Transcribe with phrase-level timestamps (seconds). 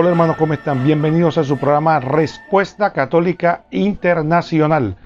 [0.00, 0.82] Hola hermanos, ¿cómo están?
[0.82, 4.96] Bienvenidos a su programa Respuesta Católica Internacional.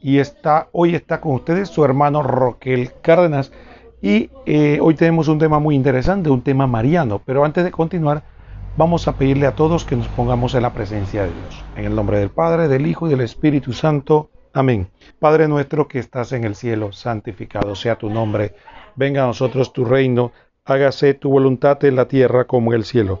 [0.00, 3.52] Y está, hoy está con ustedes su hermano Roquel Cárdenas.
[4.00, 7.20] Y eh, hoy tenemos un tema muy interesante, un tema mariano.
[7.26, 8.22] Pero antes de continuar,
[8.78, 11.64] vamos a pedirle a todos que nos pongamos en la presencia de Dios.
[11.76, 14.30] En el nombre del Padre, del Hijo y del Espíritu Santo.
[14.54, 14.88] Amén.
[15.18, 18.54] Padre nuestro que estás en el cielo, santificado sea tu nombre.
[18.96, 20.32] Venga a nosotros tu reino.
[20.64, 23.20] Hágase tu voluntad en la tierra como en el cielo.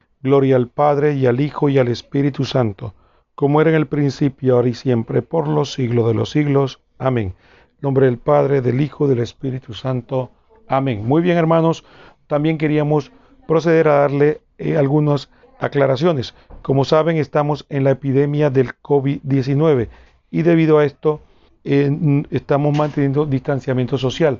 [0.23, 2.93] Gloria al Padre y al Hijo y al Espíritu Santo,
[3.35, 6.79] como era en el principio, ahora y siempre, por los siglos de los siglos.
[6.99, 7.33] Amén.
[7.81, 10.29] nombre del Padre, del Hijo del Espíritu Santo.
[10.67, 11.07] Amén.
[11.07, 11.83] Muy bien, hermanos.
[12.27, 13.11] También queríamos
[13.47, 16.35] proceder a darle eh, algunas aclaraciones.
[16.61, 19.89] Como saben, estamos en la epidemia del COVID-19
[20.29, 21.21] y debido a esto
[21.63, 24.39] estamos manteniendo distanciamiento social.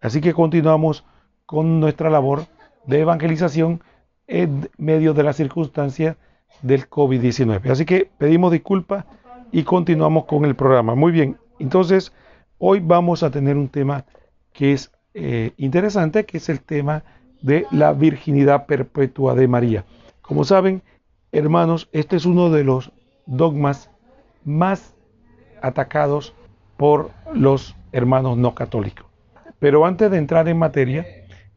[0.00, 1.04] Así que continuamos
[1.46, 2.46] con nuestra labor
[2.86, 3.82] de evangelización
[4.28, 6.16] en medio de las circunstancias
[6.62, 7.70] del COVID-19.
[7.70, 9.04] Así que pedimos disculpas
[9.50, 10.94] y continuamos con el programa.
[10.94, 12.12] Muy bien, entonces
[12.58, 14.04] hoy vamos a tener un tema
[14.52, 17.02] que es eh, interesante, que es el tema
[17.40, 19.84] de la virginidad perpetua de María.
[20.20, 20.82] Como saben,
[21.32, 22.92] hermanos, este es uno de los
[23.26, 23.90] dogmas
[24.44, 24.94] más
[25.62, 26.34] atacados
[26.76, 29.06] por los hermanos no católicos.
[29.58, 31.06] Pero antes de entrar en materia,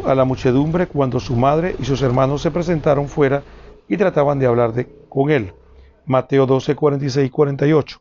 [0.05, 3.43] a la muchedumbre cuando su madre y sus hermanos se presentaron fuera
[3.89, 5.53] y trataban de hablar de, con él.
[6.07, 8.01] Mateo 12, 46 y 48.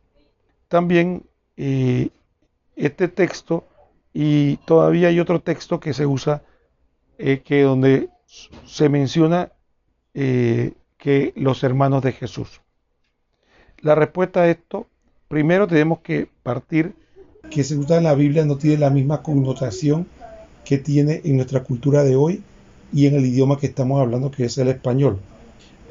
[0.67, 1.23] También
[1.57, 2.09] eh,
[2.75, 3.65] este texto
[4.13, 6.43] y todavía hay otro texto que se usa
[7.17, 8.09] eh, que donde
[8.65, 9.51] se menciona
[10.13, 12.61] eh, que los hermanos de Jesús.
[13.79, 14.87] La respuesta a esto,
[15.27, 16.93] primero tenemos que partir
[17.49, 20.07] que se usa en la Biblia no tiene la misma connotación
[20.63, 22.43] que tiene en nuestra cultura de hoy
[22.93, 25.19] y en el idioma que estamos hablando que es el español.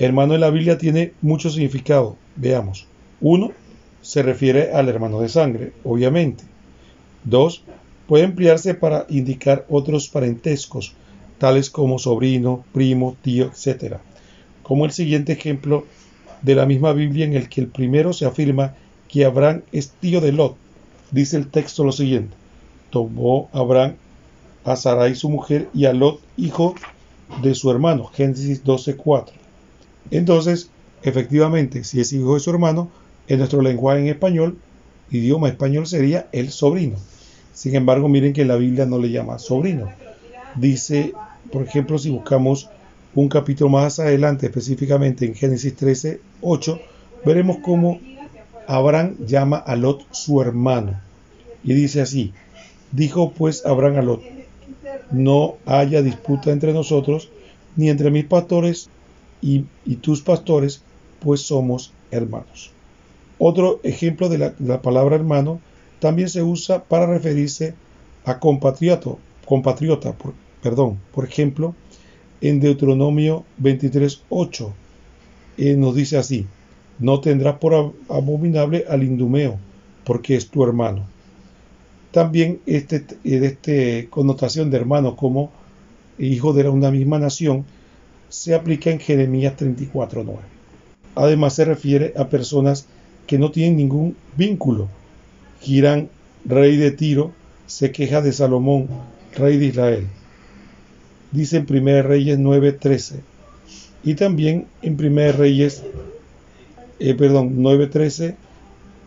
[0.01, 2.17] Hermano en la Biblia tiene mucho significado.
[2.35, 2.87] Veamos.
[3.21, 3.53] Uno,
[4.01, 6.43] se refiere al hermano de sangre, obviamente.
[7.25, 7.65] Dos,
[8.07, 10.95] puede emplearse para indicar otros parentescos,
[11.37, 13.97] tales como sobrino, primo, tío, etc.
[14.63, 15.85] Como el siguiente ejemplo
[16.41, 18.77] de la misma Biblia en el que el primero se afirma
[19.07, 20.57] que Abraham es tío de Lot.
[21.11, 22.35] Dice el texto lo siguiente.
[22.89, 23.97] Tomó Abraham
[24.65, 26.75] a Sarai su mujer y a Lot hijo
[27.43, 28.07] de su hermano.
[28.07, 29.40] Génesis 12.4.
[30.11, 30.71] Entonces,
[31.03, 32.91] efectivamente, si es hijo de su hermano,
[33.29, 34.59] en nuestro lenguaje en español,
[35.11, 36.97] idioma español sería el sobrino.
[37.53, 39.89] Sin embargo, miren que la Biblia no le llama sobrino.
[40.57, 41.13] Dice,
[41.53, 42.69] por ejemplo, si buscamos
[43.15, 46.81] un capítulo más adelante, específicamente en Génesis 13, 8,
[47.25, 48.01] veremos cómo
[48.67, 51.01] Abraham llama a Lot su hermano.
[51.65, 52.33] Y dice así,
[52.93, 54.23] dijo pues Abraham a Lot,
[55.11, 57.31] no haya disputa entre nosotros,
[57.77, 58.89] ni entre mis pastores
[59.43, 59.65] y,
[59.97, 60.83] tus pastores,
[61.21, 62.71] pues somos hermanos.
[63.39, 65.61] Otro ejemplo de la, la, palabra hermano
[65.99, 67.75] también se usa para referirse
[68.25, 69.11] a compatriota,
[69.47, 71.75] compatriota por, perdón, por ejemplo,
[72.41, 74.73] en Deuteronomio 23.8
[75.59, 76.47] eh, nos dice así,
[76.99, 79.59] no tendrás por abominable al indumeo,
[80.05, 81.07] porque es tu hermano.
[82.13, 85.51] También este, este connotación de hermano como
[86.19, 87.65] hijo de una misma nación
[88.31, 90.39] se aplica en Jeremías 34.9.
[91.15, 92.87] Además se refiere a personas
[93.27, 94.89] que no tienen ningún vínculo.
[95.61, 96.09] Girán,
[96.47, 97.33] rey de Tiro,
[97.67, 98.89] se queja de Salomón,
[99.37, 100.07] rey de Israel
[101.31, 103.21] dice en 1 Reyes 9:13
[104.03, 105.83] y también en 1 Reyes,
[106.99, 108.37] eh, perdón, 9:13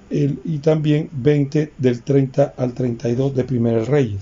[0.10, 4.22] y también 20 del 30 al 32 de 1 Reyes.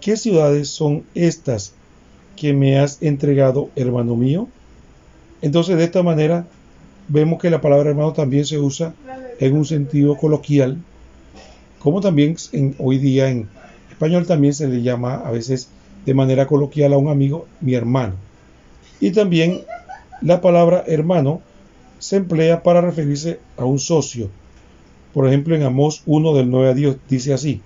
[0.00, 1.74] ¿Qué ciudades son estas
[2.36, 4.48] que me has entregado, hermano mío?
[5.40, 6.46] Entonces de esta manera
[7.08, 8.94] vemos que la palabra hermano también se usa
[9.38, 10.78] en un sentido coloquial,
[11.78, 12.36] como también
[12.78, 13.48] hoy día en
[13.90, 15.68] español también se le llama a veces
[16.06, 18.14] de manera coloquial a un amigo, mi hermano.
[19.00, 19.62] Y también
[20.20, 21.40] la palabra hermano
[21.98, 24.30] se emplea para referirse a un socio.
[25.12, 27.60] Por ejemplo, en Amós 1 del 9 a Dios dice así,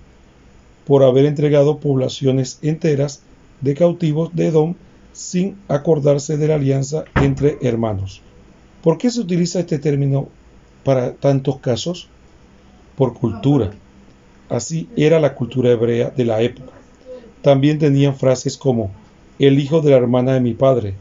[0.85, 3.21] por haber entregado poblaciones enteras
[3.61, 4.75] de cautivos de Edom
[5.13, 8.21] sin acordarse de la alianza entre hermanos.
[8.83, 10.29] ¿Por qué se utiliza este término
[10.83, 12.07] para tantos casos?
[12.95, 13.71] Por cultura.
[14.49, 16.71] Así era la cultura hebrea de la época.
[17.41, 18.91] También tenían frases como
[19.39, 20.95] el hijo de la hermana de mi padre,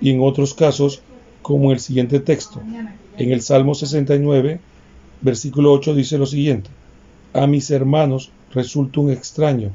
[0.00, 1.02] y en otros casos,
[1.42, 2.60] como el siguiente texto.
[3.16, 4.60] En el Salmo 69,
[5.20, 6.70] versículo 8 dice lo siguiente,
[7.32, 9.70] a mis hermanos resulta un extraño,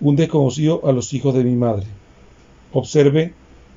[0.00, 1.86] un desconocido a los hijos de mi madre.
[2.72, 3.32] Observe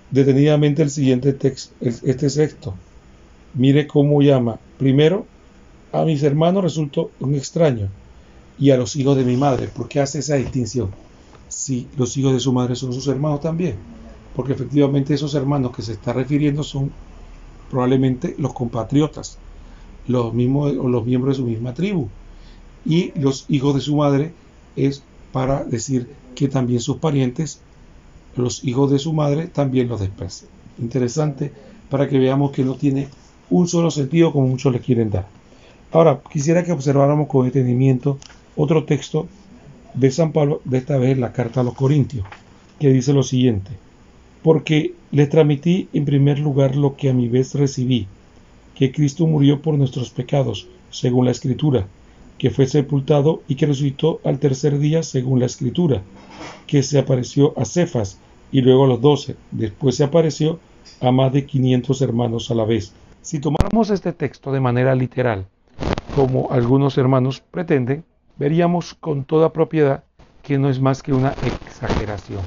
[0.10, 2.76] detenidamente el siguiente texto, este texto.
[3.54, 4.60] Mire cómo llama.
[4.78, 5.26] Primero,
[5.92, 7.90] a mis hermanos resulta un extraño
[8.60, 9.68] y a los hijos de mi madre.
[9.68, 10.92] ¿Por qué hace esa distinción?
[11.52, 13.76] si los hijos de su madre son sus hermanos también,
[14.36, 16.92] porque efectivamente esos hermanos que se está refiriendo son
[17.70, 19.38] probablemente los compatriotas,
[20.08, 22.08] los mismos o los miembros de su misma tribu,
[22.86, 24.34] y los hijos de su madre
[24.78, 27.60] es para decir que también sus parientes,
[28.36, 30.50] los hijos de su madre, también los desprecian.
[30.80, 31.52] Interesante
[31.90, 33.08] para que veamos que no tiene
[33.50, 35.28] un solo sentido como muchos le quieren dar.
[35.92, 38.18] Ahora, quisiera que observáramos con detenimiento
[38.56, 39.28] otro texto
[39.94, 42.26] de San Pablo, de esta vez la carta a los Corintios,
[42.80, 43.72] que dice lo siguiente,
[44.42, 48.08] porque les transmití en primer lugar lo que a mi vez recibí,
[48.74, 51.88] que Cristo murió por nuestros pecados, según la Escritura,
[52.42, 56.02] que fue sepultado y que resucitó al tercer día, según la Escritura,
[56.66, 58.18] que se apareció a Cefas
[58.52, 60.58] y luego a los doce, después se apareció
[61.02, 62.94] a más de 500 hermanos a la vez.
[63.22, 65.46] Si tomáramos este texto de manera literal,
[66.16, 68.06] como algunos hermanos pretenden,
[68.38, 70.06] veríamos con toda propiedad
[70.42, 72.42] que no es más que una exageración,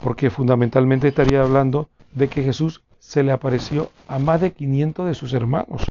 [0.00, 5.14] porque fundamentalmente estaría hablando de que Jesús se le apareció a más de 500 de
[5.14, 5.86] sus hermanos.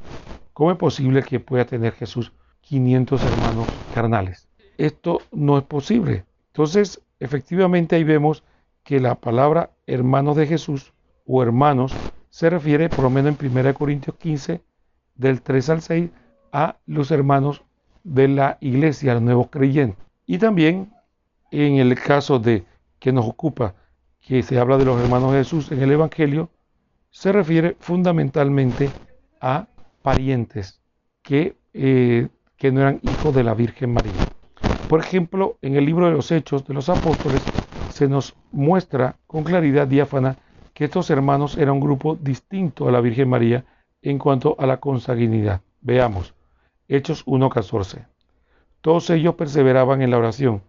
[0.54, 2.32] ¿Cómo es posible que pueda tener Jesús
[2.70, 4.48] 500 hermanos carnales?
[4.78, 6.24] Esto no es posible.
[6.54, 8.44] Entonces, efectivamente ahí vemos
[8.84, 10.94] que la palabra hermanos de Jesús
[11.26, 11.94] o hermanos
[12.30, 14.62] se refiere, por lo menos en 1 Corintios 15,
[15.16, 16.10] del 3 al 6,
[16.52, 17.64] a los hermanos
[18.04, 20.06] de la iglesia, los nuevos creyentes.
[20.28, 20.94] Y también
[21.50, 22.66] en el caso de
[23.00, 23.74] que nos ocupa,
[24.22, 26.52] que se habla de los hermanos de Jesús en el Evangelio,
[27.10, 28.92] se refiere fundamentalmente
[29.42, 29.68] a
[30.04, 30.80] parientes
[31.24, 32.28] que, eh,
[32.60, 34.12] que no eran hijos de la Virgen María.
[34.90, 37.42] Por ejemplo, en el libro de los Hechos de los Apóstoles
[37.90, 40.38] se nos muestra con claridad diáfana
[40.74, 43.66] que estos hermanos eran un grupo distinto a la Virgen María
[44.02, 45.62] en cuanto a la consanguinidad.
[45.82, 46.34] Veamos.
[46.88, 48.06] Hechos 1.14.
[48.82, 50.62] Todos ellos perseveraban en la oración,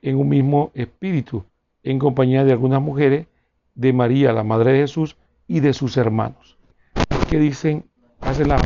[0.00, 1.44] en un mismo espíritu,
[1.82, 3.26] en compañía de algunas mujeres,
[3.74, 5.16] de María, la Madre de Jesús,
[5.46, 6.58] y de sus hermanos.
[7.28, 7.84] ¿Qué dicen?
[8.20, 8.58] Hace la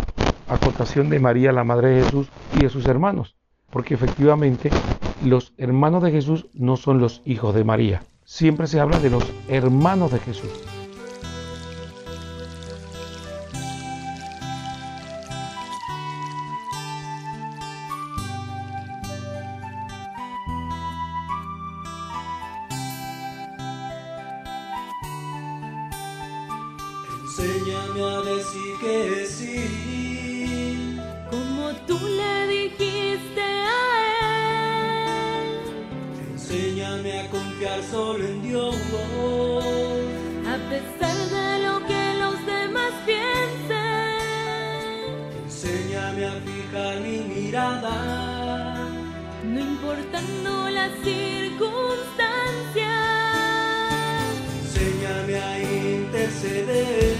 [0.52, 3.36] acotación de María, la Madre de Jesús, y de sus hermanos.
[3.70, 4.78] Porque efectivamente
[5.18, 8.06] los hermanos de Jesús no son los hijos de María.
[8.24, 10.62] Siempre se habla de los hermanos de Jesús.
[47.52, 47.60] No
[49.60, 52.88] importando las circunstancias,
[54.62, 57.11] enséñame a interceder.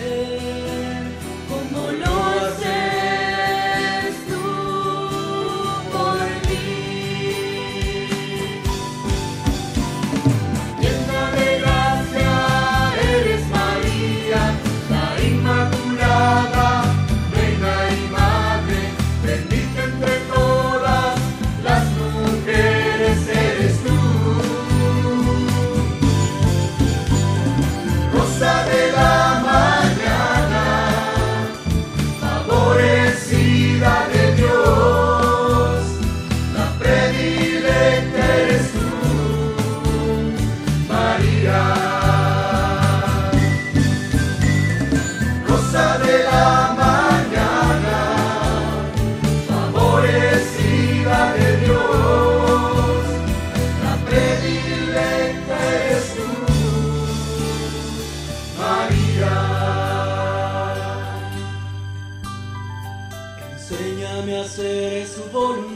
[64.43, 65.72] hacer su voluntad.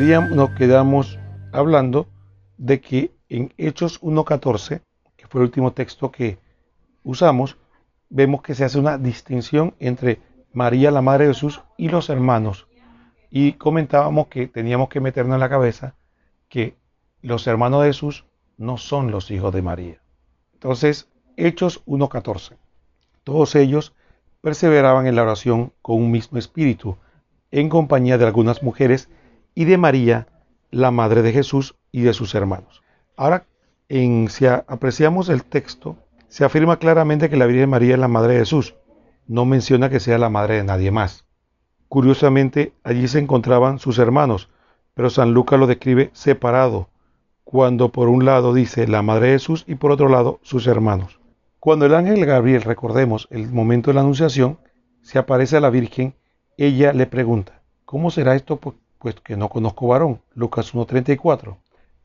[0.00, 1.18] queríamos, nos quedamos
[1.52, 2.08] hablando
[2.56, 4.80] de que en Hechos 1.14,
[5.14, 6.38] que fue el último texto que
[7.04, 7.58] usamos,
[8.08, 10.18] vemos que se hace una distinción entre
[10.54, 12.66] María, la Madre de Jesús, y los hermanos.
[13.28, 15.96] Y comentábamos que teníamos que meternos en la cabeza
[16.48, 16.78] que
[17.20, 18.24] los hermanos de Jesús
[18.56, 20.00] no son los hijos de María.
[20.54, 22.56] Entonces, Hechos 1.14.
[23.22, 23.94] Todos ellos
[24.40, 26.96] perseveraban en la oración con un mismo espíritu,
[27.50, 29.10] en compañía de algunas mujeres
[29.60, 30.26] y de María,
[30.70, 32.82] la madre de Jesús y de sus hermanos.
[33.14, 33.44] Ahora,
[33.90, 35.98] en, si apreciamos el texto,
[36.28, 38.74] se afirma claramente que la Virgen María es la madre de Jesús.
[39.26, 41.26] No menciona que sea la madre de nadie más.
[41.88, 44.48] Curiosamente, allí se encontraban sus hermanos,
[44.94, 46.88] pero San Lucas lo describe separado,
[47.44, 51.20] cuando por un lado dice la madre de Jesús y por otro lado sus hermanos.
[51.58, 54.58] Cuando el ángel Gabriel, recordemos el momento de la anunciación,
[55.02, 56.14] se aparece a la Virgen,
[56.56, 58.56] ella le pregunta, ¿cómo será esto
[59.00, 60.20] pues, que no conozco varón.
[60.34, 61.56] Lucas 1.34.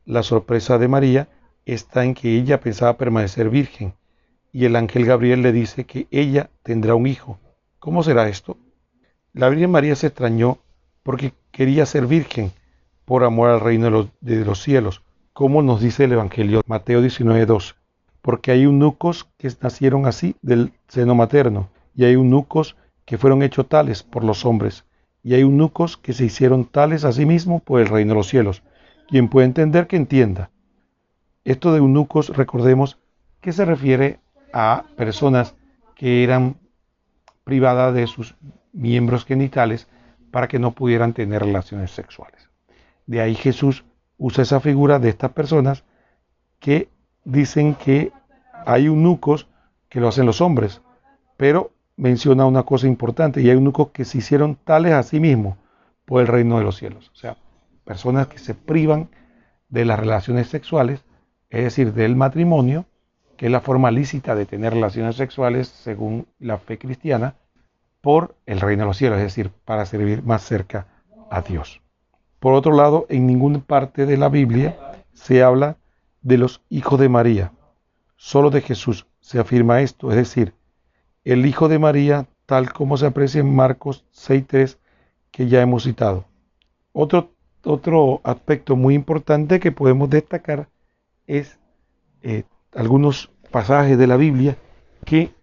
[0.04, 1.28] La sorpresa de María
[1.64, 3.94] está en que ella pensaba permanecer virgen
[4.56, 7.38] y el ángel Gabriel le dice que ella tendrá un hijo.
[7.78, 8.56] ¿Cómo será esto?
[9.34, 10.56] La Virgen María se extrañó
[11.02, 12.52] porque quería ser virgen
[13.04, 15.02] por amor al reino de los, de los cielos,
[15.34, 17.74] como nos dice el Evangelio Mateo 19.2,
[18.22, 23.68] porque hay eunucos que nacieron así del seno materno, y hay eunucos que fueron hechos
[23.68, 24.86] tales por los hombres,
[25.26, 28.28] y hay eunucos que se hicieron tales a sí mismos por el reino de los
[28.28, 28.62] cielos.
[29.08, 30.50] Quien puede entender, que entienda.
[31.44, 33.00] Esto de eunucos, recordemos
[33.40, 34.20] que se refiere
[34.52, 35.56] a personas
[35.96, 36.58] que eran
[37.42, 38.36] privadas de sus
[38.72, 39.88] miembros genitales
[40.30, 42.48] para que no pudieran tener relaciones sexuales.
[43.06, 43.84] De ahí Jesús
[44.18, 45.82] usa esa figura de estas personas
[46.60, 46.88] que
[47.24, 48.12] dicen que
[48.64, 49.48] hay eunucos
[49.88, 50.82] que lo hacen los hombres,
[51.36, 55.56] pero menciona una cosa importante, y hay eunucos que se hicieron tales a sí mismos
[56.04, 57.10] por el reino de los cielos.
[57.12, 57.36] O sea,
[57.84, 59.08] personas que se privan
[59.68, 61.04] de las relaciones sexuales,
[61.50, 62.86] es decir, del matrimonio,
[63.36, 67.34] que es la forma lícita de tener relaciones sexuales según la fe cristiana,
[68.00, 70.86] por el reino de los cielos, es decir, para servir más cerca
[71.30, 71.82] a Dios.
[72.38, 74.76] Por otro lado, en ninguna parte de la Biblia
[75.12, 75.76] se habla
[76.22, 77.52] de los hijos de María.
[78.16, 80.54] Solo de Jesús se afirma esto, es decir,
[81.26, 84.78] el hijo de María, tal como se aprecia en Marcos 6.3,
[85.32, 86.24] que ya hemos citado.
[86.92, 87.32] Otro,
[87.64, 90.68] otro aspecto muy importante que podemos destacar
[91.26, 91.58] es
[92.22, 94.56] eh, algunos pasajes de la Biblia
[95.04, 95.34] que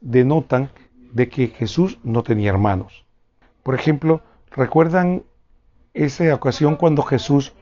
[0.00, 0.70] denotan
[1.12, 3.04] de que Jesús no tenía hermanos.
[3.64, 5.24] Por ejemplo, ¿recuerdan
[5.94, 7.54] esa ocasión cuando Jesús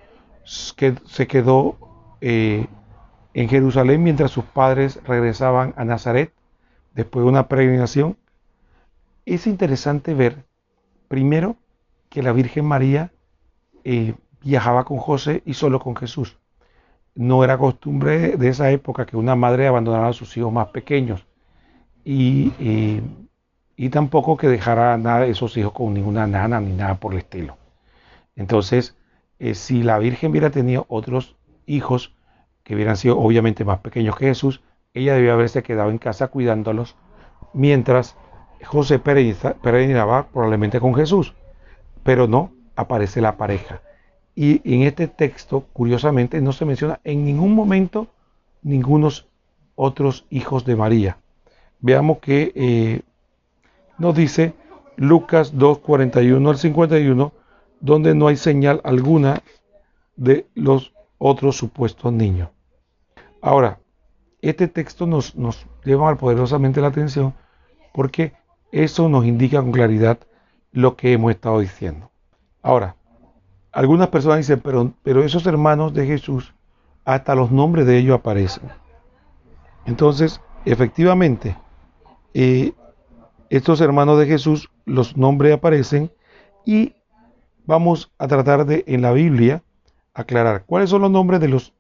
[0.45, 1.79] se quedó
[2.21, 2.67] eh,
[3.33, 6.36] en Jerusalén mientras sus padres regresaban a Nazaret
[6.97, 8.17] después de una peregrinación?
[9.25, 10.45] Es interesante ver,
[11.07, 11.57] primero,
[12.09, 13.13] que la Virgen María
[13.85, 16.39] eh, viajaba con José y solo con Jesús.
[17.15, 21.25] No era costumbre de esa época que una madre abandonara a sus hijos más pequeños.
[22.05, 23.01] Y eh,
[23.77, 27.19] y tampoco que dejara nada de esos hijos con ninguna nana ni nada por el
[27.19, 27.59] estilo.
[28.35, 28.97] Entonces,
[29.39, 32.15] eh, si la Virgen hubiera tenido otros hijos
[32.63, 34.63] que hubieran sido obviamente más pequeños que Jesús,
[34.97, 36.97] ella debía haberse quedado en casa cuidándolos,
[37.53, 38.17] mientras
[38.65, 41.35] José peregrinaba probablemente con Jesús,
[42.03, 43.83] pero no aparece la pareja.
[44.35, 48.09] Y en este texto, curiosamente, no se menciona en ningún momento
[48.63, 49.29] ningunos
[49.75, 51.19] otros hijos de María.
[51.81, 53.03] Veamos que eh,
[53.99, 54.55] nos dice
[54.97, 57.33] Lucas 2, 41 al 51,
[57.81, 59.43] donde no hay señal alguna
[60.17, 62.49] de los otros supuestos niños.
[63.43, 63.79] Ahora,
[64.49, 67.35] este texto nos, nos lleva poderosamente la atención
[67.93, 68.35] porque
[68.73, 70.19] eso nos indica con claridad
[70.73, 72.11] lo que hemos estado diciendo.
[72.63, 72.97] Ahora,
[73.73, 76.55] algunas personas dicen, pero, pero esos hermanos de Jesús,
[77.05, 78.69] hasta los nombres de ellos aparecen.
[79.87, 81.57] Entonces, efectivamente,
[82.35, 82.73] eh,
[83.49, 86.11] estos hermanos de Jesús, los nombres aparecen
[86.65, 86.97] y
[87.65, 89.63] vamos a tratar de en la Biblia
[90.13, 91.73] aclarar cuáles son los nombres de los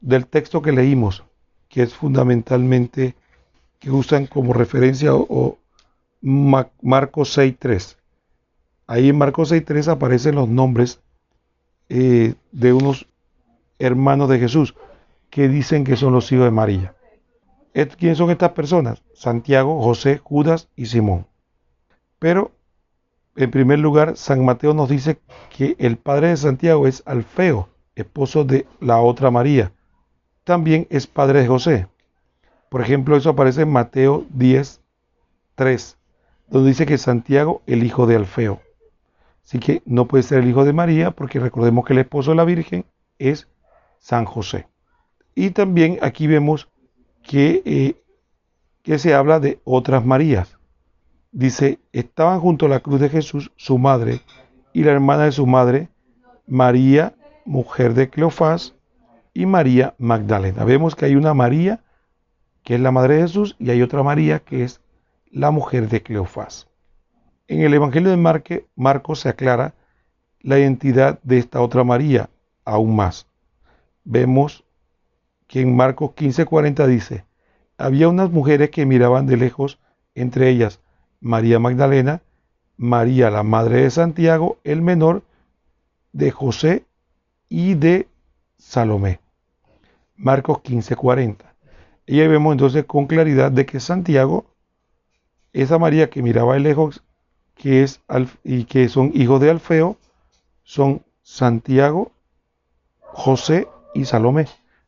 [0.00, 1.24] del texto que leímos,
[1.72, 3.14] que es fundamentalmente
[3.80, 5.58] que usan como referencia o,
[6.20, 7.96] Marcos 6.3.
[8.86, 11.00] Ahí en Marcos 6.3 aparecen los nombres
[11.88, 13.08] eh, de unos
[13.78, 14.74] hermanos de Jesús
[15.30, 16.94] que dicen que son los hijos de María.
[17.72, 19.02] ¿Quiénes son estas personas?
[19.14, 21.26] Santiago, José, Judas y Simón.
[22.18, 22.52] Pero,
[23.34, 25.18] en primer lugar, San Mateo nos dice
[25.56, 29.72] que el padre de Santiago es Alfeo, esposo de la otra María.
[30.44, 31.88] También es padre de José.
[32.68, 34.80] Por ejemplo, eso aparece en Mateo 10,
[35.54, 35.96] 3,
[36.48, 38.60] donde dice que Santiago, el hijo de Alfeo.
[39.44, 42.36] Así que no puede ser el hijo de María, porque recordemos que el esposo de
[42.36, 42.84] la Virgen
[43.18, 43.48] es
[43.98, 44.66] San José.
[45.34, 46.68] Y también aquí vemos
[47.32, 47.94] eh,
[48.82, 50.58] que, se habla de otras Marías.
[51.30, 54.20] Dice, estaban junto a la cruz de Jesús su madre
[54.72, 55.88] y la hermana de su madre,
[56.46, 58.74] María, mujer de Cleofás,
[59.34, 60.64] y María Magdalena.
[60.64, 61.80] Vemos que hay una María
[62.62, 64.80] que es la madre de Jesús y hay otra María que es
[65.30, 66.68] la mujer de Cleofás.
[67.48, 69.74] En el Evangelio de Marcos se aclara
[70.40, 72.30] la identidad de esta otra María
[72.64, 73.26] aún más.
[74.04, 74.64] Vemos
[75.46, 77.24] que en Marcos 15:40 dice,
[77.78, 79.78] había unas mujeres que miraban de lejos,
[80.14, 80.80] entre ellas
[81.20, 82.22] María Magdalena,
[82.76, 85.22] María la madre de Santiago, el menor,
[86.12, 86.84] de José
[87.48, 88.08] y de
[88.58, 89.21] Salomé.
[90.22, 91.52] Marcos 15:40.
[92.06, 94.46] Y ahí vemos entonces con claridad de que Santiago,
[95.52, 97.02] esa María que miraba de lejos,
[97.56, 98.00] que es
[98.44, 99.98] y que son hijos de Alfeo,
[100.62, 102.12] son Santiago,
[103.00, 104.46] José y Salomé.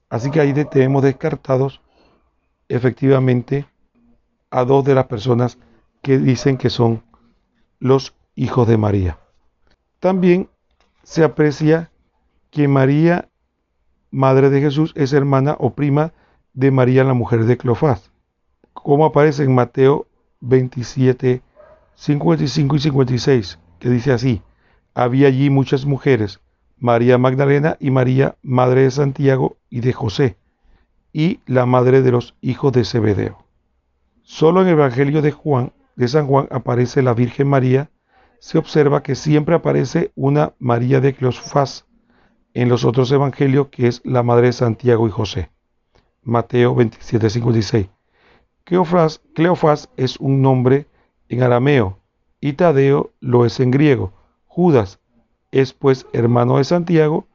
[0.09, 1.81] Así que ahí tenemos descartados
[2.69, 3.67] efectivamente
[4.51, 5.59] a dos de las personas
[6.01, 7.03] que dicen que son
[7.81, 9.19] los hijos de María.
[9.99, 10.49] También
[11.03, 11.91] se aprecia
[12.51, 13.29] que María,
[14.15, 16.13] madre de Jesús, es hermana o prima
[16.53, 18.13] de María, la mujer de Cleofás,
[18.73, 20.07] como aparece en Mateo
[20.41, 21.43] 27,
[21.97, 24.41] 55 y 56, que dice así,
[24.95, 26.41] había allí muchas mujeres,
[26.79, 30.37] María Magdalena y María, madre de Santiago y de José,
[31.13, 33.45] y la madre de los hijos de Zebedeo.
[34.23, 37.91] Solo en el Evangelio de Juan, de San Juan, aparece la Virgen María.
[38.39, 41.87] Se observa que siempre aparece una María de Cleofás
[42.55, 45.51] en los otros evangelios, que es la madre de Santiago y José.
[46.23, 47.89] Mateo 27, 56.
[48.65, 50.87] Cleofás, Cleofás es un nombre
[51.29, 51.99] en arameo
[52.41, 54.13] y Tadeo lo es en griego.
[54.47, 55.01] Judas
[55.51, 57.27] es pues hermano de Santiago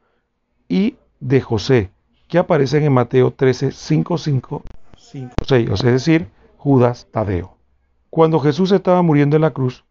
[0.68, 1.90] y de José,
[2.28, 4.62] que aparecen en Mateo 13, 5, 5,
[4.96, 7.56] 5, 6, es decir, Judas Tadeo.
[8.08, 9.84] Cuando Jesús estaba muriendo en la cruz,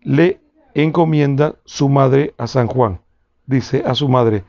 [0.00, 0.40] le
[0.74, 3.00] encomienda su madre a San Juan.
[3.46, 4.44] Dice a su madre,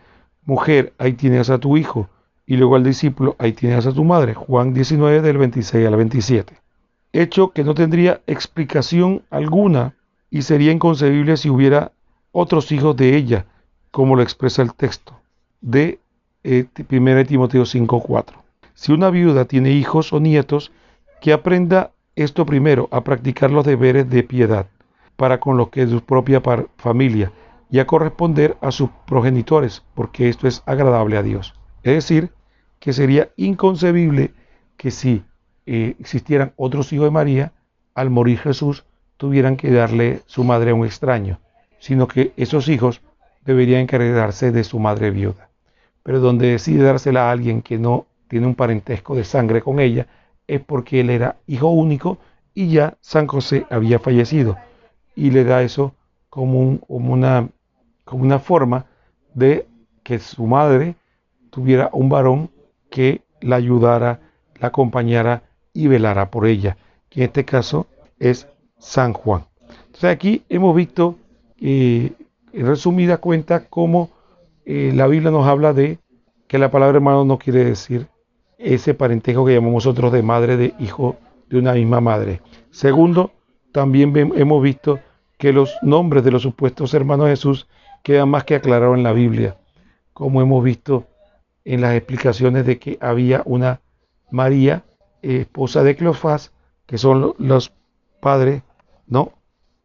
[0.45, 2.10] mujer, ahí tienes a tu hijo.
[2.45, 4.34] Y luego al discípulo, ahí tienes a tu madre.
[4.34, 6.53] Juan 19 del 26 al 27.
[7.12, 9.95] Hecho que no tendría explicación alguna
[10.29, 11.91] y sería inconcebible si hubiera
[12.31, 13.45] otros hijos de ella,
[13.91, 15.15] como lo expresa el texto
[15.62, 15.99] de
[16.43, 18.36] 1 eh, Timoteo 5:4.
[18.75, 20.71] Si una viuda tiene hijos o nietos,
[21.21, 24.67] que aprenda esto primero, a practicar los deberes de piedad
[25.15, 26.41] para con los que es su propia
[26.77, 27.31] familia
[27.79, 31.53] a corresponder a sus progenitores, porque esto es agradable a Dios.
[31.83, 32.31] Es decir,
[32.79, 34.33] que sería inconcebible
[34.77, 35.23] que si
[35.65, 37.53] eh, existieran otros hijos de María,
[37.93, 38.85] al morir Jesús,
[39.17, 41.39] tuvieran que darle su madre a un extraño,
[41.79, 43.01] sino que esos hijos
[43.45, 45.49] deberían encargarse de su madre viuda
[46.05, 50.05] pero donde decide dársela a alguien que no tiene un parentesco de sangre con ella,
[50.45, 52.19] es porque él era hijo único
[52.53, 54.55] y ya San José había fallecido.
[55.15, 55.95] Y le da eso
[56.29, 57.49] como, una,
[58.06, 58.86] como una forma
[59.34, 59.68] de
[60.04, 60.96] que su madre
[61.50, 62.52] tuviera un varón
[62.89, 64.22] que la ayudara,
[64.60, 66.78] la acompañara y velara por ella,
[67.10, 67.88] que en este caso
[68.20, 69.46] es San Juan.
[69.88, 71.18] Entonces aquí hemos visto
[71.60, 72.13] eh,
[72.54, 74.10] en resumida cuenta cómo
[74.65, 76.00] eh, la Biblia nos habla de
[76.48, 78.08] que la palabra hermano no quiere decir
[78.58, 81.18] ese parentesco que llamamos nosotros de madre de hijo
[81.50, 82.41] de una misma madre.
[82.72, 83.32] Segundo,
[83.72, 85.00] también hemos visto
[85.38, 87.68] que los nombres de los supuestos hermanos de Jesús
[88.06, 89.58] quedan más que aclarados en la Biblia,
[90.13, 91.08] como hemos visto
[91.63, 93.82] en las explicaciones de que había una
[94.30, 94.84] María,
[95.24, 96.52] esposa de Cleofás,
[96.86, 97.74] que son los
[98.20, 98.62] padres
[99.08, 99.34] ¿no?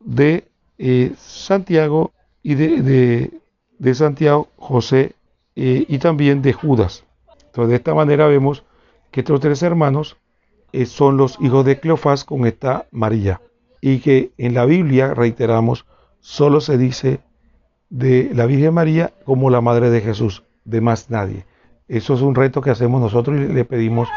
[0.01, 0.45] de
[0.77, 3.31] eh, Santiago y de,
[3.79, 5.15] de Santiago, José
[5.57, 7.05] eh, y también de Judas.
[7.47, 8.65] Entonces, de esta manera vemos
[9.11, 10.19] que estos tres hermanos
[10.73, 13.41] eh, son los hijos de Cleofás con esta María.
[13.81, 15.87] Y que en la Biblia, reiteramos,
[16.21, 17.21] solo se dice
[17.91, 21.45] de la Virgen María como la madre de Jesús, de más nadie.
[21.89, 24.09] Eso es un reto que hacemos nosotros y le pedimos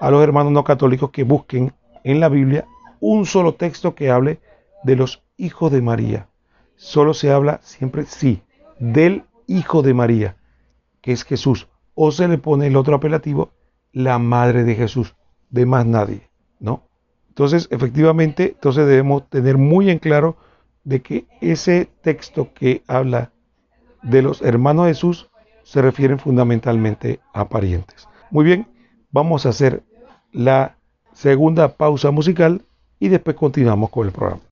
[0.00, 1.72] a los hermanos no católicos que busquen
[2.04, 2.66] en la Biblia
[3.00, 4.40] un solo texto que hable
[4.84, 6.28] de los hijos de María.
[6.76, 8.42] Solo se habla siempre, sí,
[8.78, 10.36] del Hijo de María,
[11.00, 11.68] que es Jesús.
[11.94, 13.50] O se le pone el otro apelativo,
[13.92, 15.14] la madre de Jesús,
[15.50, 16.88] de más nadie, ¿no?
[17.28, 20.36] Entonces, efectivamente, entonces debemos tener muy en claro
[20.84, 23.30] de que ese texto que habla
[24.02, 25.30] de los hermanos de Jesús
[25.62, 28.08] se refieren fundamentalmente a parientes.
[28.30, 28.66] Muy bien,
[29.10, 29.82] vamos a hacer
[30.32, 30.76] la
[31.12, 32.62] segunda pausa musical
[32.98, 34.42] y después continuamos con el programa.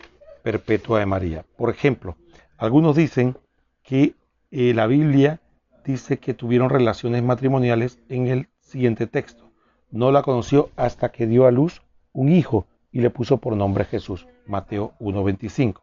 [0.42, 1.44] perpetua de María.
[1.56, 2.16] Por ejemplo,
[2.56, 3.36] algunos dicen
[3.82, 4.14] que
[4.50, 5.40] eh, la Biblia
[5.84, 9.50] dice que tuvieron relaciones matrimoniales en el siguiente texto.
[9.90, 11.82] No la conoció hasta que dio a luz
[12.12, 14.26] un hijo y le puso por nombre Jesús.
[14.46, 15.80] Mateo 1.25.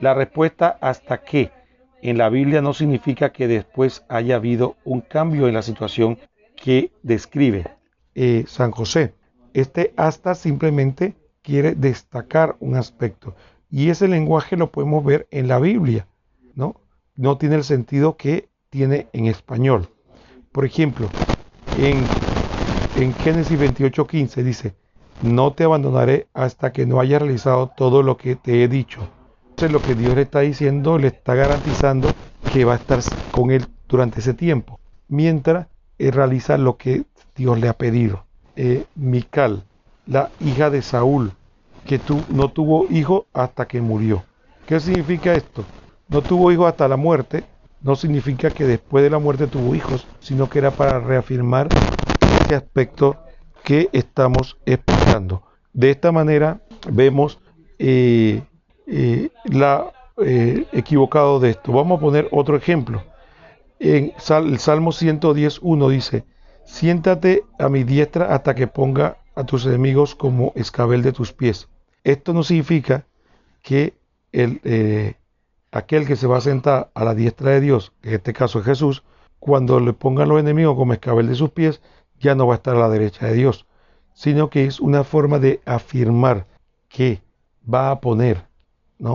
[0.00, 1.50] La respuesta hasta que
[2.00, 6.18] en la Biblia no significa que después haya habido un cambio en la situación
[6.56, 7.66] que describe
[8.14, 9.14] eh, San José.
[9.52, 13.34] Este hasta simplemente quiere destacar un aspecto
[13.70, 16.06] y ese lenguaje lo podemos ver en la Biblia,
[16.54, 16.80] ¿no?
[17.14, 19.88] No tiene el sentido que tiene en español.
[20.50, 21.08] Por ejemplo,
[21.78, 22.04] en,
[22.96, 24.74] en Génesis 28:15 dice,
[25.22, 29.06] no te abandonaré hasta que no haya realizado todo lo que te he dicho.
[29.68, 32.10] Lo que Dios le está diciendo, le está garantizando
[32.50, 35.66] que va a estar con él durante ese tiempo, mientras
[35.98, 37.04] él realiza lo que
[37.36, 38.24] Dios le ha pedido.
[38.56, 39.64] Eh, Mical,
[40.06, 41.32] la hija de Saúl,
[41.84, 44.24] que tu, no tuvo hijo hasta que murió.
[44.66, 45.66] ¿Qué significa esto?
[46.08, 47.44] No tuvo hijo hasta la muerte,
[47.82, 51.68] no significa que después de la muerte tuvo hijos, sino que era para reafirmar
[52.44, 53.16] ese aspecto
[53.62, 55.42] que estamos explicando.
[55.74, 57.38] De esta manera vemos
[57.78, 58.42] eh,
[58.90, 61.72] eh, la eh, equivocado de esto.
[61.72, 63.02] Vamos a poner otro ejemplo.
[63.78, 66.24] En el Salmo 110.1 dice,
[66.64, 71.68] siéntate a mi diestra hasta que ponga a tus enemigos como escabel de tus pies.
[72.04, 73.06] Esto no significa
[73.62, 73.94] que
[74.32, 75.14] el, eh,
[75.70, 78.64] aquel que se va a sentar a la diestra de Dios, en este caso es
[78.64, 79.02] Jesús,
[79.38, 81.80] cuando le pongan los enemigos como escabel de sus pies,
[82.18, 83.66] ya no va a estar a la derecha de Dios,
[84.12, 86.46] sino que es una forma de afirmar
[86.88, 87.22] que
[87.72, 88.49] va a poner,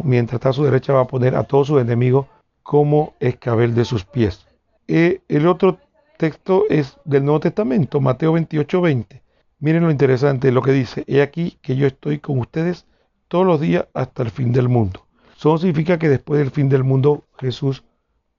[0.04, 2.28] mientras está a su derecha, va a poner a todos sus enemigos
[2.64, 4.46] como escabel de sus pies.
[4.88, 5.78] Eh, el otro
[6.18, 9.22] texto es del Nuevo Testamento, Mateo 28, 20.
[9.60, 12.86] Miren lo interesante, lo que dice, he aquí que yo estoy con ustedes
[13.28, 15.06] todos los días hasta el fin del mundo.
[15.38, 17.84] Eso significa que después del fin del mundo Jesús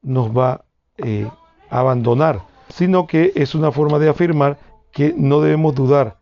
[0.03, 0.65] nos va
[0.99, 1.29] eh,
[1.71, 4.59] a abandonar, sino que es una forma de afirmar
[4.93, 6.19] que no debemos dudar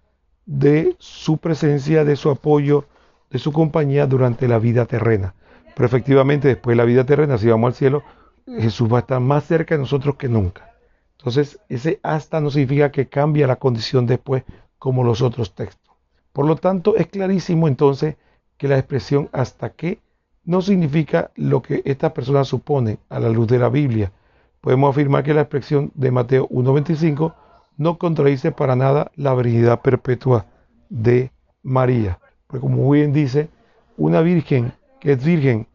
[0.46, 2.86] de su presencia, de su apoyo,
[3.34, 5.34] de su compañía durante la vida terrena.
[5.74, 8.04] Pero efectivamente después de la vida terrena, si vamos al cielo,
[8.46, 10.70] Jesús va a estar más cerca de nosotros que nunca.
[11.18, 14.44] Entonces, ese hasta no significa que cambia la condición después
[14.78, 15.96] como los otros textos.
[16.32, 18.14] Por lo tanto, es clarísimo entonces
[18.56, 19.98] que la expresión hasta que
[20.44, 24.12] no significa lo que esta persona supone a la luz de la Biblia.
[24.60, 27.34] Podemos afirmar que la expresión de Mateo 1.25
[27.78, 30.46] no contradice para nada la virginidad perpetua
[30.88, 31.32] de
[31.64, 32.20] María.
[32.60, 33.48] Como bien dice,
[33.96, 35.66] una virgen que es virgen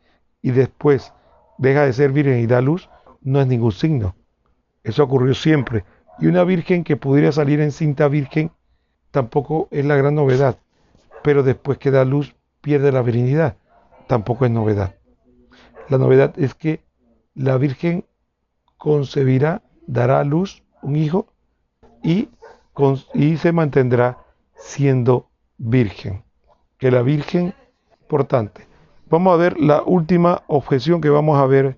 [0.41, 1.13] y después
[1.57, 2.89] deja de ser virgen y da luz,
[3.21, 4.15] no es ningún signo.
[4.83, 5.83] Eso ocurrió siempre.
[6.19, 8.51] Y una virgen que pudiera salir en cinta virgen
[9.11, 10.57] tampoco es la gran novedad.
[11.23, 13.57] Pero después que da luz pierde la virginidad.
[14.07, 14.95] Tampoco es novedad.
[15.89, 16.83] La novedad es que
[17.35, 18.05] la virgen
[18.77, 21.33] concebirá, dará a luz un hijo
[22.03, 22.29] y
[23.37, 24.19] se mantendrá
[24.55, 26.23] siendo virgen.
[26.79, 27.53] Que la virgen,
[28.01, 28.65] importante.
[29.09, 31.77] Vamos a ver la última objeción que vamos a ver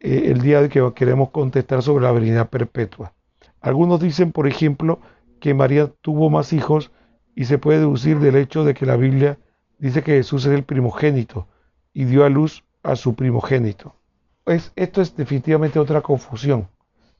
[0.00, 3.14] eh, el día de que queremos contestar sobre la virginidad perpetua.
[3.60, 5.00] Algunos dicen, por ejemplo,
[5.40, 6.90] que María tuvo más hijos
[7.36, 9.38] y se puede deducir del hecho de que la Biblia
[9.78, 11.46] dice que Jesús es el primogénito
[11.94, 13.94] y dio a luz a su primogénito.
[14.42, 16.68] Pues esto es definitivamente otra confusión,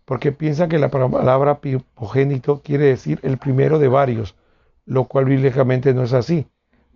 [0.05, 4.35] porque piensan que la palabra primogénito quiere decir el primero de varios,
[4.85, 6.49] lo cual bíblicamente no es así.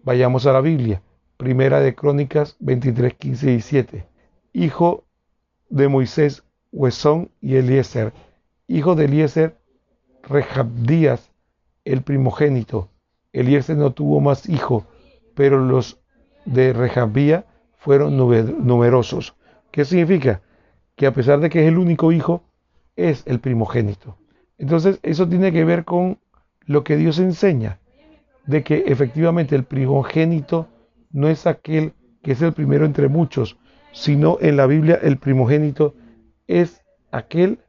[0.05, 1.00] Vayamos a la Biblia,
[1.38, 4.07] primera de Crónicas 23, 15 y 17.
[4.52, 5.05] Hijo
[5.70, 8.12] de Moisés, Huesón y Eliezer,
[8.68, 9.57] hijo de Eliezer,
[10.22, 11.30] Rejabdías,
[11.86, 12.90] el primogénito.
[13.32, 14.84] Eliezer no tuvo más hijo,
[15.34, 15.98] pero los
[16.44, 17.46] de Rejabía
[17.78, 19.34] fueron numerosos.
[19.70, 20.42] ¿Qué significa?
[20.96, 22.42] Que a pesar de que es el único hijo,
[22.94, 24.18] es el primogénito.
[24.59, 26.18] Entonces, eso tiene que ver con
[26.66, 27.80] lo que Dios enseña,
[28.47, 30.68] de que efectivamente el primogénito
[31.11, 31.92] no es aquel
[32.22, 33.59] que es el primero entre muchos,
[33.92, 35.95] sino en la Biblia el primogénito
[36.47, 36.82] es
[37.12, 37.61] aquel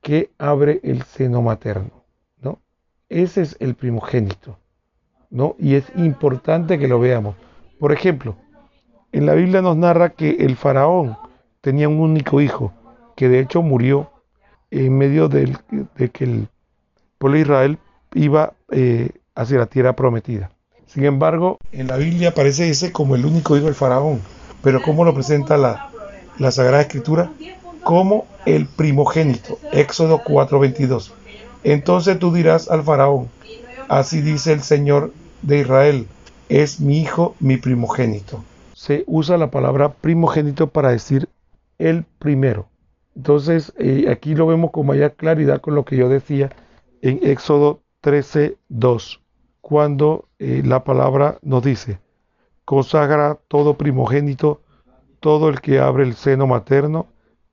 [0.00, 2.04] que abre el seno materno,
[2.40, 2.60] ¿no?
[3.08, 4.58] Ese es el primogénito,
[5.28, 5.56] ¿no?
[5.58, 7.34] Y es importante que lo veamos.
[7.78, 8.36] Por ejemplo,
[9.12, 11.16] en la Biblia nos narra que el faraón
[11.60, 12.72] tenía un único hijo,
[13.16, 14.10] que de hecho murió
[14.70, 15.56] en medio de
[16.12, 16.48] que el
[17.18, 17.78] pueblo de Israel
[18.14, 20.50] iba eh, hacia la tierra prometida.
[20.86, 24.20] Sin embargo, en la Biblia aparece ese como el único hijo del faraón.
[24.62, 25.88] Pero ¿cómo lo presenta la,
[26.38, 27.32] la Sagrada Escritura?
[27.82, 29.58] Como el primogénito.
[29.72, 31.12] Éxodo 4:22.
[31.64, 33.28] Entonces tú dirás al faraón,
[33.88, 35.12] así dice el Señor
[35.42, 36.06] de Israel,
[36.48, 38.44] es mi hijo, mi primogénito.
[38.74, 41.28] Se usa la palabra primogénito para decir
[41.78, 42.66] el primero.
[43.16, 46.50] Entonces eh, aquí lo vemos con mayor claridad con lo que yo decía
[47.00, 49.19] en Éxodo 13:2,
[49.60, 52.00] cuando eh, la palabra nos dice,
[52.64, 54.62] consagra todo primogénito,
[55.20, 57.08] todo el que abre el seno materno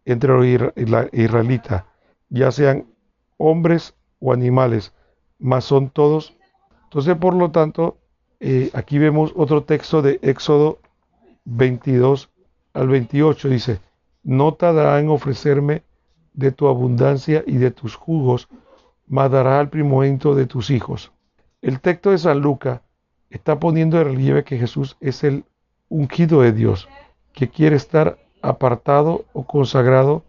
[0.05, 0.73] entre los
[1.11, 1.83] israelitas,
[2.29, 2.85] ya sean
[3.37, 4.93] hombres o animales,
[5.39, 6.37] mas son todos.
[6.85, 7.97] Entonces, por lo tanto,
[8.39, 10.79] eh, aquí vemos otro texto de Éxodo
[11.45, 12.29] 22
[12.73, 13.79] al 28, dice,
[14.23, 15.83] no tardará en ofrecerme
[16.33, 18.47] de tu abundancia y de tus jugos,
[19.07, 21.11] mas dará al primogénito de tus hijos.
[21.61, 22.81] El texto de San Lucas
[23.29, 25.43] está poniendo de relieve que Jesús es el
[25.89, 26.87] ungido de Dios,
[27.33, 30.23] que quiere estar apartado o consagrado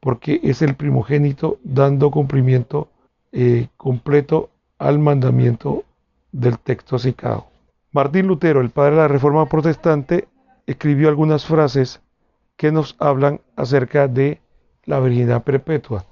[0.00, 2.88] porque es el primogénito dando cumplimiento
[3.32, 5.84] eh, completo al mandamiento
[6.32, 7.46] del texto citado.
[7.92, 10.28] Martín Lutero, el padre de la Reforma Protestante,
[10.66, 12.00] escribió algunas frases
[12.56, 14.40] que nos hablan acerca de
[14.84, 16.06] la virginidad perpetua.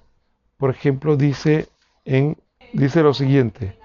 [0.59, 1.69] Por ejemplo, dice,
[2.05, 2.37] en,
[2.73, 3.79] dice lo siguiente,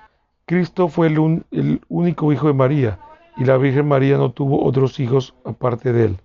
[0.46, 3.00] Cristo fue el, único hijo de María
[3.38, 6.22] y la Virgen María no tuvo otros hijos aparte de él.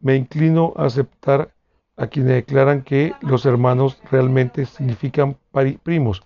[0.00, 1.54] Me inclino a aceptar
[1.96, 5.38] a quienes declaran que los hermanos realmente significan
[5.82, 6.22] primos,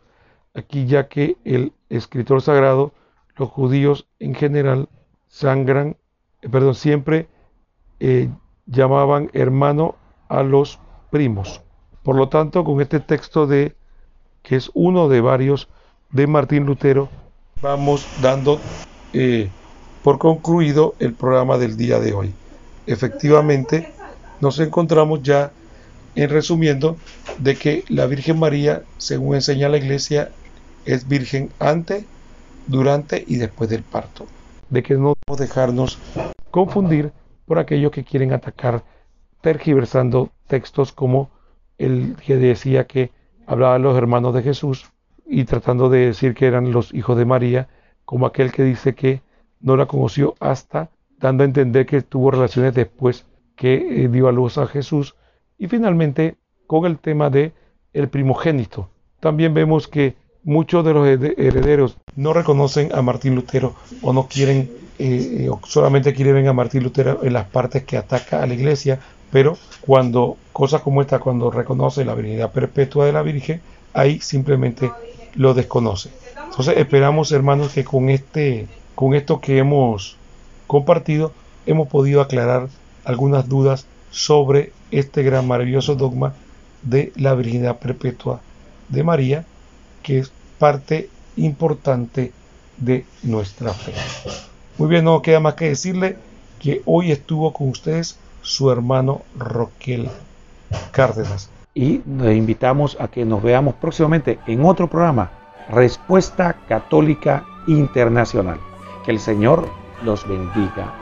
[0.55, 2.93] aquí ya que el escritor sagrado,
[3.37, 4.89] los judíos en general,
[5.29, 5.97] sangran,
[6.43, 7.29] eh, perdón, siempre
[8.01, 8.29] eh,
[8.67, 9.95] llamaban hermano
[10.29, 11.63] a los primos.
[12.03, 13.77] Por lo tanto, con este texto de
[14.43, 15.69] que es uno de varios
[16.13, 17.09] de Martín Lutero,
[17.63, 18.61] vamos dando
[19.13, 19.49] eh,
[20.03, 22.35] por concluido el programa del día de hoy.
[22.87, 23.93] Efectivamente,
[24.41, 25.53] nos encontramos ya
[26.17, 26.97] en resumiendo
[27.39, 30.31] de que la Virgen María, según enseña la Iglesia,
[30.85, 32.05] es virgen antes,
[32.67, 34.27] durante y después del parto.
[34.69, 35.99] De que no podemos dejarnos
[36.51, 37.13] confundir
[37.47, 38.85] por aquellos que quieren atacar
[39.41, 41.31] tergiversando textos como
[41.79, 43.11] el que decía que
[43.47, 44.91] hablaba los hermanos de Jesús
[45.31, 47.69] y tratando de decir que eran los hijos de María,
[48.05, 49.23] como aquel que dice que
[49.61, 54.33] no la conoció hasta dando a entender que tuvo relaciones después que eh, dio a
[54.33, 55.15] luz a Jesús
[55.57, 57.53] y finalmente con el tema de
[57.93, 58.89] el primogénito.
[59.21, 64.71] También vemos que muchos de los herederos no reconocen a Martín Lutero o no quieren
[64.99, 68.99] eh, o solamente quieren a Martín Lutero en las partes que ataca a la iglesia,
[69.31, 73.61] pero cuando cosas como esta, cuando reconoce la virginidad perpetua de la Virgen,
[73.93, 74.91] ahí simplemente
[75.35, 76.11] lo desconoce.
[76.45, 80.17] Entonces esperamos, hermanos, que con este, con esto que hemos
[80.67, 81.33] compartido,
[81.67, 82.69] hemos podido aclarar
[83.05, 86.35] algunas dudas sobre este gran maravilloso dogma
[86.83, 88.41] de la virginidad perpetua
[88.89, 89.45] de María,
[90.03, 92.33] que es parte importante
[92.77, 93.93] de nuestra fe.
[94.79, 96.17] Muy bien, no queda más que decirle
[96.59, 100.09] que hoy estuvo con ustedes su hermano Roquel
[100.91, 101.51] Cárdenas.
[101.75, 105.31] Y le invitamos a que nos veamos próximamente en otro programa,
[105.71, 108.59] Respuesta Católica Internacional.
[109.05, 109.69] Que el Señor
[110.03, 111.00] los bendiga